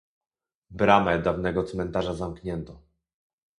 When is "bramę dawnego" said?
0.69-1.63